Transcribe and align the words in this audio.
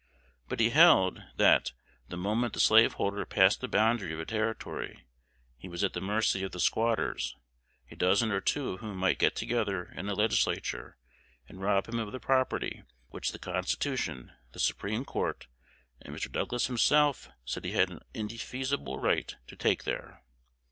But 0.49 0.59
he 0.59 0.71
held, 0.71 1.21
that, 1.35 1.73
the 2.09 2.17
moment 2.17 2.53
the 2.55 2.59
slaveholder 2.59 3.23
passed 3.23 3.61
the 3.61 3.67
boundary 3.67 4.11
of 4.11 4.19
a 4.19 4.25
Territory, 4.25 5.05
he 5.59 5.69
was 5.69 5.83
at 5.83 5.93
the 5.93 6.01
mercy 6.01 6.41
of 6.41 6.53
the 6.53 6.59
squatters, 6.59 7.37
a 7.91 7.95
dozen 7.95 8.31
or 8.31 8.41
two 8.41 8.71
of 8.71 8.79
whom 8.79 8.97
might 8.97 9.19
get 9.19 9.35
together 9.35 9.91
in 9.95 10.09
a 10.09 10.15
legislature, 10.15 10.97
and 11.47 11.61
rob 11.61 11.87
him 11.87 11.99
of 11.99 12.11
the 12.11 12.19
property 12.19 12.81
which 13.09 13.31
the 13.31 13.37
Constitution, 13.37 14.31
the 14.53 14.59
Supreme 14.59 15.05
Court, 15.05 15.45
and 16.01 16.15
Mr. 16.15 16.31
Douglas 16.31 16.65
himself 16.65 17.29
said 17.45 17.63
he 17.63 17.73
had 17.73 17.91
an 17.91 17.99
indefeasible 18.15 18.97
right 18.99 19.35
to 19.45 19.55
take 19.55 19.83
there. 19.83 20.23